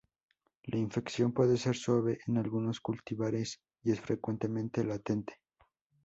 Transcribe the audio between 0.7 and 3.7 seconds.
infección puede ser suave en algunos cultivares